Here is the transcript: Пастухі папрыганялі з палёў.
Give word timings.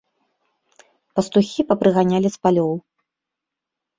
Пастухі 1.19 1.65
папрыганялі 1.71 2.29
з 2.37 2.41
палёў. 2.47 2.71